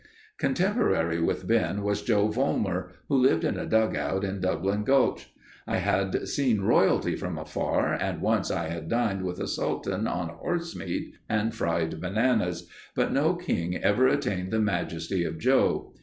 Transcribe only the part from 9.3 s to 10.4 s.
a sultan on